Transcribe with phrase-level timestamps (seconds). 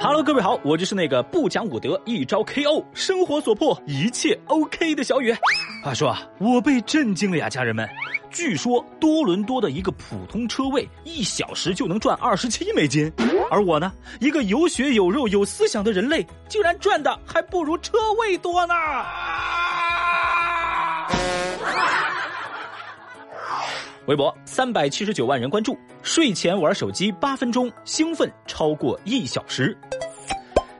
[0.00, 5.34] Hello，各位好，我就是那个不讲武德，一招 KO，生活所迫，一切 OK 的小雨。
[5.82, 7.88] 话说啊，我被震惊了呀，家人们！
[8.30, 13.10] 据说多伦多的一个普通车位一小时就能赚二十七美金，
[13.50, 18.74] 而我呢，一个有血有肉有思想的人类，竟然赚的还不如车位多呢！
[18.74, 19.06] 啊
[24.06, 29.76] 微博三百七十九万人关注，睡前玩手机八分钟，兴奋超过一小时。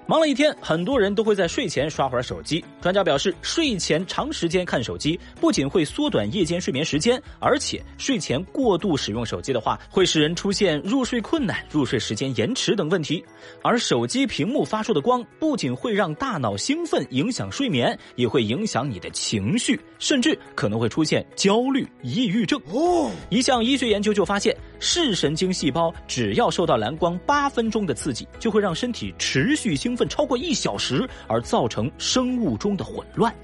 [0.09, 2.65] 忙了一天，很多人都会在睡前刷会儿手机。
[2.81, 13.25] 专家表示，睡前长时间看手机不仅会缩短夜间睡眠时间，而且睡前过度使用手机的话，会使人出现入睡困难、入睡时间延迟等问题。
[13.63, 22.61] 而手机屏幕发出的光不仅会让大脑兴奋，影响睡眠，也会影响你的情绪，甚至可能会出现焦虑、抑郁症。
[22.73, 29.97] 哦，一项医学研究就发现，视神经细胞只要受到蓝光八分钟的刺激，就会让身体持续兴。
[29.97, 33.35] 奋超过一小时而造成生物钟的混乱。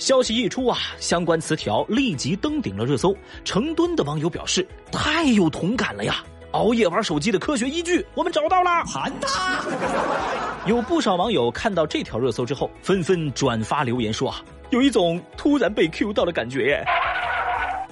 [0.00, 3.14] 消息一出啊，相关词条立即登顶了热搜。
[3.44, 6.24] 成吨的网友表示：“太有同感了呀！
[6.50, 9.62] 熬夜玩手机的科学依据，我们找到了，盘他！”
[10.66, 16.84] 有不少网友看到这条热搜之后，纷纷转发留言说：“啊，有一种突然被 Q 到的感觉。”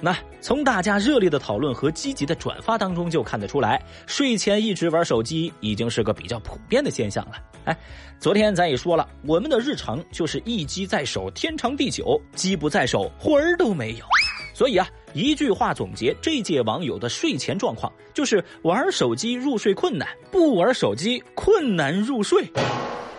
[0.00, 7.32] 那从大家热烈的讨论和积极的转发当中就看得出来，睡前一直玩手机已经是个比较普遍的现象了。
[7.64, 7.76] 哎，
[8.18, 14.04] 昨天咱也说了，我们的日常就是一机在手，天长地久；机不在手，魂儿都没有。
[14.52, 22.44] 所以啊，一句话总结这届网友的睡前状况，就是玩手机入睡困难，不玩手机困难入睡。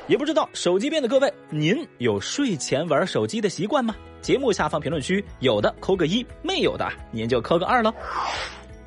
[0.08, 3.96] 也不知道手机边的各位，您有睡前玩手机的习惯吗？
[4.22, 7.92] 节目下方评论区有的扣个一，没有的您就扣个二了。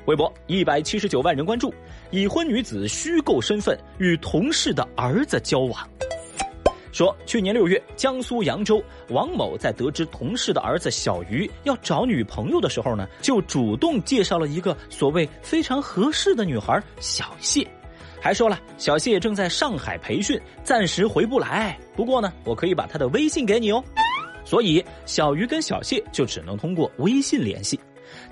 [0.05, 1.73] 微博一百七十九万人关注，
[2.09, 5.87] 已婚女子虚构身份与同事的儿子交往。
[6.93, 17.65] 说去年六月，江苏扬州王某在得知同事的儿子小鱼要找女朋友的时候呢，就主动介绍了一个所谓非常合适的女孩小谢，
[18.21, 21.77] 还说了小谢正在上海培训，暂时回不来。
[21.95, 23.83] 不过呢，我可以把他的微信给你哦。
[24.45, 27.79] 所以，小鱼跟小谢就只能通过微信联系。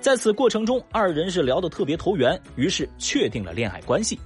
[0.00, 4.18] 在此过程中，二人是聊得特别投缘，于是确定了恋爱关系。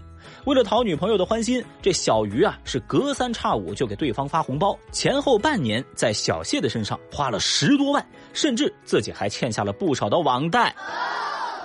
[0.46, 10.74] 为了讨女朋友的欢心，这小鱼啊是隔三差五就给对方发红包，前后半年在小谢的身上花了十多万，甚至自己还欠下了不少的网贷。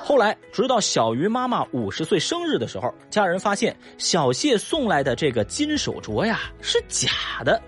[0.07, 7.09] 后来，直到小鱼妈妈五十岁生日的时候，家人发现小谢送来的这个金手镯呀是假
[7.43, 7.61] 的。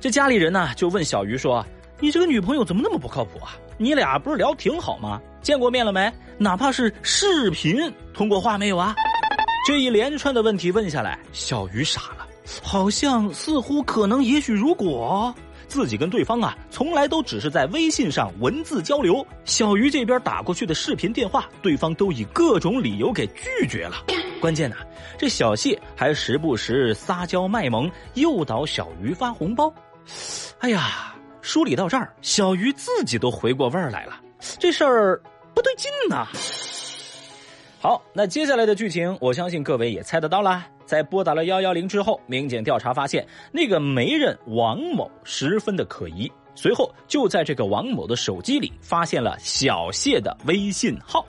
[0.00, 1.64] 这家里人呢就问小鱼说。
[2.00, 3.56] 你这个女朋友怎么那么不靠谱啊？
[3.78, 5.22] 你俩不是聊挺好吗？
[5.40, 6.12] 见过面了没？
[6.38, 7.80] 哪怕是视频
[8.12, 8.92] 通过话没有啊？
[9.64, 12.26] 这一连串的问题问下来，小鱼傻了，
[12.64, 15.32] 好像似乎可能也许如果
[15.66, 24.04] 自己跟对方啊，从来都只是在微信上文字交流，小鱼这边打过去的视频电话，对方都以各种理由给拒绝了。
[24.40, 24.76] 关键呢，
[25.18, 29.72] 这小谢还时不时撒娇卖萌，诱导小鱼发红包。
[30.58, 31.12] 哎呀！
[31.42, 34.20] 梳理到这儿，小鱼自己都回过味儿来了，
[34.58, 35.22] 这事儿
[35.54, 36.26] 不对劲呐。
[37.80, 40.66] 好，那接下来的剧情，我相信各位也猜得到啦。
[40.86, 46.30] 在拨打了幺幺零之后，民警调查发现，那个媒人王某十分的可疑。
[46.54, 51.26] 随后，就在这个王某的手机里发现了小谢的微信号。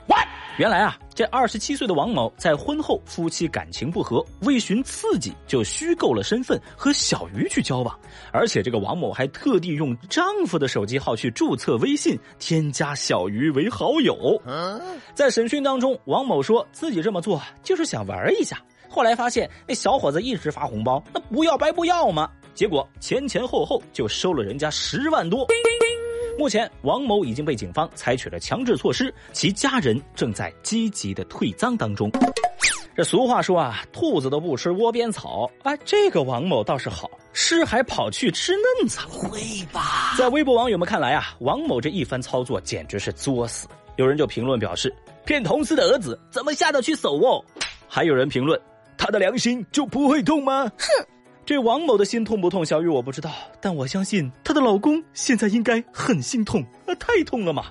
[0.56, 7.96] 原来啊，这二十七岁的王某在婚后夫妻感情不和，为寻刺激就虚构了身份和小鱼去交往，
[8.32, 14.42] 而且这个王某还特地用丈夫的手机号去注册微信，添加小鱼为好友。
[15.14, 18.58] 在审讯当中，王某说自己这么做就是想玩一下，
[18.88, 25.46] 后来发现那小伙子一直发红包，那不要白不要嘛，结果前前后后就收了人家十万多。
[26.38, 32.10] 目前，王某已经被警方采取了强制措施，其家人正在积极的退赃当中。
[32.96, 39.40] 这俗话说啊，兔子都不吃窝边草，哎，这个王某倒是好吃，还跑去吃嫩草，会
[39.72, 40.14] 吧？
[40.16, 43.68] 在微博网友们看来啊，王某这一番操作简直是作死。
[43.96, 44.92] 有人就评论表示，
[45.24, 47.44] 骗同事的儿子怎么下得去手哦？
[47.88, 48.60] 还有人评论，
[48.98, 50.70] 他的良心就不会痛吗？
[50.76, 51.06] 哼。
[51.46, 52.66] 这王某的心痛不痛？
[52.66, 57.64] 小雨我不知道，但我相信她的老公现在应该很心痛，那太痛了嘛！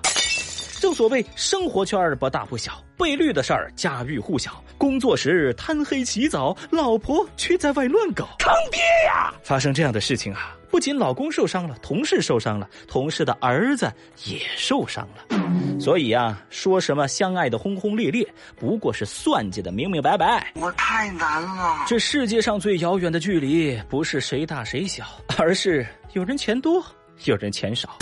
[0.78, 4.62] 正所谓生活圈不大不小，被绿的事儿家喻户晓。
[4.76, 9.32] 工作时贪黑起早，老婆却在外乱搞，坑爹呀！
[9.42, 13.92] 发生这样的事情啊，不仅老公受伤了，同事受伤了，同事的儿子
[14.24, 15.80] 也受伤了。
[15.80, 18.26] 所以啊，说什么相爱的轰轰烈烈，
[18.56, 20.52] 不过是算计的明明白白。
[20.54, 21.84] 我太难了。
[21.88, 25.04] 这世界上最遥远的距离，不是谁大谁小，
[25.36, 26.84] 而是有人钱多，
[27.24, 27.98] 有人钱少。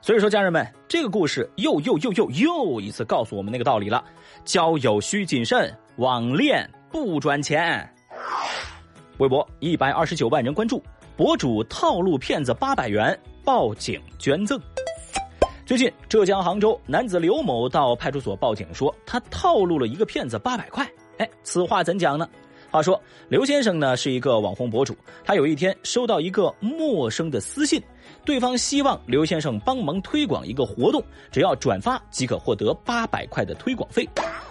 [0.00, 4.02] 所以说，家人们，这个故事又又又又又一次告诉我们那个道理了：
[4.44, 7.88] 交友需谨慎，网恋不赚钱。
[9.18, 10.82] 微博一百二十九万人关注，
[11.16, 14.58] 博主套路骗子八百元，报警捐赠。
[15.66, 20.88] 最近，浙江杭州男子刘某到派出所报警说，他套路了一个骗子八百块。
[21.18, 22.26] 哎，此话怎讲呢？
[22.70, 24.94] 话说，刘先生呢是一个网红博主，
[25.24, 27.82] 他有一天收到一个陌生的私信，
[28.24, 34.06] 对方希望刘先生帮忙推广一个活动，只要转发即可获得八百块的推广费。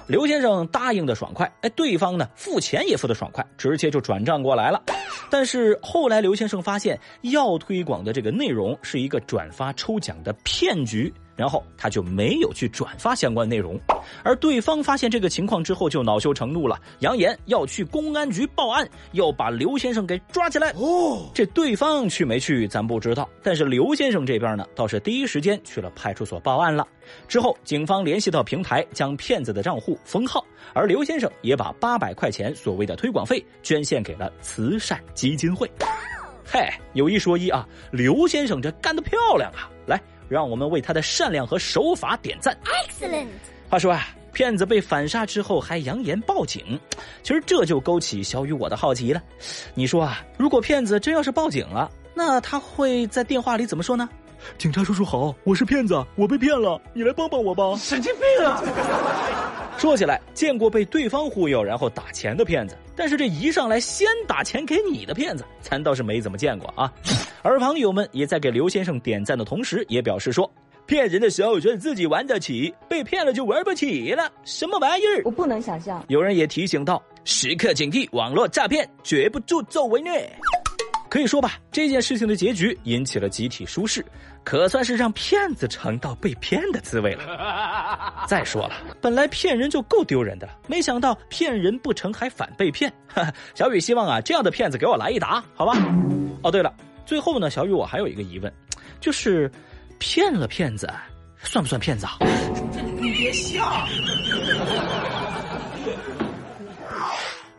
[0.07, 4.81] 刘先生答应的爽快，哎，对方呢付钱也付的爽快，直接就转账过来了。
[5.29, 11.13] 但是后来刘先生发现要推广的这个内容是一个转发抽奖的骗局。
[11.37, 13.79] 然后他就没有去转发相关内容，
[14.23, 20.71] 而对方发现这个情况之后就恼羞成怒了，扬言要去公安局报案，要把刘先生给抓起来。
[20.71, 26.85] 哦，这对方去没去咱不知道，但是刘先生这边呢倒是第一时间去了派出所报案了。
[27.27, 30.43] 之后警方联系到平台，将骗子的账户封号，
[30.73, 35.69] 而刘先生也把八百块钱所谓的推广费捐献给了慈善基金会。
[36.43, 39.69] 嘿，有一说一啊，刘先生这干得漂亮啊！
[39.85, 40.01] 来。
[40.29, 42.57] 让我们为他的善良和手法点赞。
[42.63, 43.27] Excellent。
[43.69, 46.79] 话说啊，骗子被反杀之后还扬言报警，
[47.23, 49.21] 其实这就勾起小雨我的好奇了。
[49.73, 54.07] 你说啊，如果骗子真要是报警了，那他会在电话里怎么说呢？
[54.57, 57.75] 警察叔叔好，我是骗子，我被骗了，你来帮帮我吧。
[57.77, 58.61] 神经病啊！
[59.79, 66.93] 说起来，见过被对方忽悠然后打钱的骗子，但是这一上来先打钱给你的骗子，咱倒是没怎么见过啊。
[67.41, 70.51] 而网友们也在给刘先生点赞的同时，也表示说，
[70.85, 75.21] 骗人的时候觉得自己玩得起，被骗了就玩不起了，什么玩意儿？
[75.25, 76.03] 我不能想象。
[76.07, 80.29] 有人也提醒到，时刻警惕网络诈骗，绝不助纣为虐。
[81.09, 84.05] 可以说吧，这件事情的结局引起了集体舒适，
[84.43, 88.25] 可算是让骗子尝到被骗的滋味了。
[88.27, 92.91] 再说了，本来骗人就够丢人的了，没想到骗人不成还反被骗。
[93.55, 95.77] 小雨希望啊，这样的骗子给我来一打，好吧？
[96.43, 96.73] 哦，对了，
[97.07, 98.53] 最后呢，小雨我还有一个疑问，
[98.99, 99.49] 就是
[99.97, 100.87] 骗了骗子，
[101.41, 102.17] 算不算骗子啊？
[102.99, 103.87] 你别笑。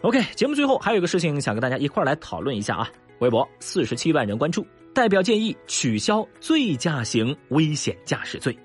[0.02, 2.90] OK，节目最后还有一个事情想跟大家一块来讨论一下啊。
[3.20, 8.56] 微博四十七万人关注，代表建议取消醉驾型危险驾驶罪。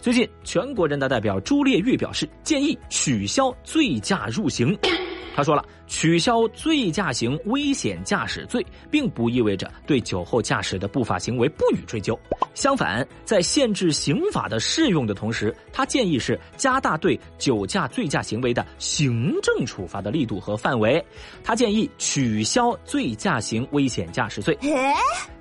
[0.00, 4.76] 最近，全国人大代表朱列玉表示，建议取消醉驾入刑。
[5.38, 12.18] 他说了，取消醉驾型危险驾驶罪，并不意味着对酒后驾驶的不法行为不予追究。
[12.54, 21.00] 相反，在限制刑法的适用的同时，他建议是加大对酒驾醉驾行为的行政处罚的力度和范围。
[21.44, 24.58] 他建议取消醉驾型危险驾驶罪。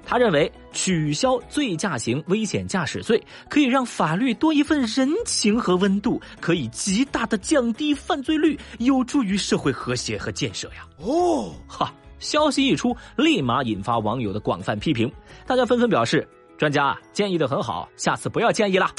[0.10, 10.88] 他认为取消醉驾型危险驾驶罪可以让法律多一份人情和温度，可以极大的降低犯罪率，有助于社会和谐和建设呀。
[11.00, 11.94] 哦，哈！
[12.20, 15.12] 消息一出，立马引发网友的广泛批评，
[15.46, 16.26] 大家纷纷表示，
[16.58, 18.90] 专家建议的很好，下次不要建议了。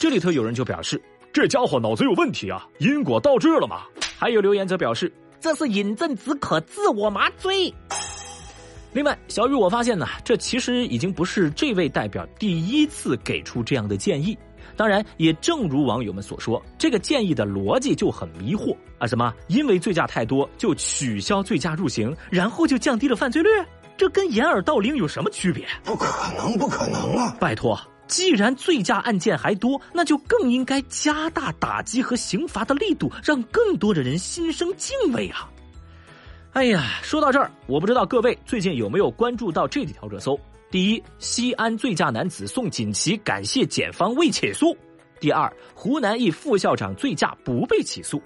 [0.00, 1.00] 这里头有人就表示，
[1.32, 3.84] 这家伙脑子有问题啊，因果倒置了吗？
[4.18, 7.72] 还有留言则表示，这是饮鸩止渴，自我麻醉。
[8.92, 14.36] 另外，小雨，我发现呢，这其实已经不是这位代表第一次给出这样的建议。
[14.76, 19.06] 当然，也正如网友们所说，这个建议的逻辑就很迷惑啊！
[19.06, 19.32] 什么？
[19.48, 23.48] 因为醉驾太多就取消醉驾入刑，然后就降低了犯罪率？
[23.96, 25.66] 这跟掩耳盗铃有什么区别？
[25.84, 27.36] 不可能，不可能啊！
[27.38, 35.50] 拜托，既然醉驾案件还多，那就更应该加大打击和刑罚的力度，让更多的人心生敬畏啊！
[36.52, 40.36] 哎呀，说到这儿，我不知道各位最近有没有关注到这几条热搜：
[40.68, 44.74] 第一，西安醉驾男子送锦旗感谢检方未起诉；
[45.20, 48.18] 第二，湖南一副校长醉驾不被起诉；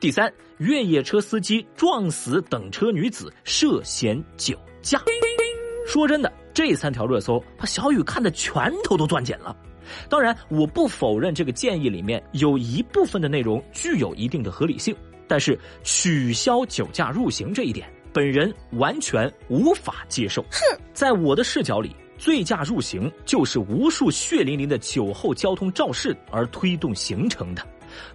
[0.00, 5.00] 第三，越野车司机撞死等车女子涉嫌酒驾。
[5.86, 9.56] 说真的，这三条热搜把小雨看的拳头都攥紧了。
[10.10, 14.94] 当然，我不否认这个建议里面有一部分的内容具有一定的合理性。
[15.28, 20.42] 但是取消酒驾入刑这一点，本人完全无法接受。
[20.44, 20.58] 哼
[20.92, 27.62] 在我的视角里，醉驾入刑就是无数血淋淋的酒后交通肇事而推动形成的。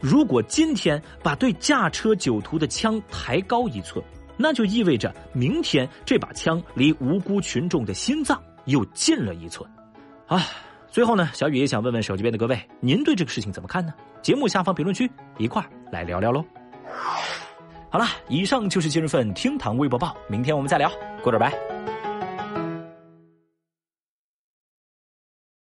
[0.01, 4.03] 如果今天把对驾车酒徒的枪抬高一寸，
[4.35, 9.69] 那就意味着明天这把枪离无辜群众的心脏又近了一寸。
[10.27, 10.45] 啊，
[10.89, 13.93] 最后呢，小雨也想问问手机边的各位，您对这个事情怎么看呢？
[14.21, 16.43] 节目下方评论区一块儿来聊聊喽。
[17.93, 21.53] 好了，以上就是今日份厅堂微博报，明天我们再聊，过点拜。